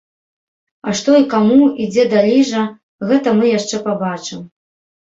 А 0.87 0.93
што 0.99 1.11
і 1.25 1.27
каму, 1.35 1.59
і 1.83 1.91
дзе 1.93 2.07
даліжа, 2.17 2.61
гэта 3.13 3.39
мы 3.43 3.55
яшчэ 3.57 3.87
пабачым. 3.87 4.47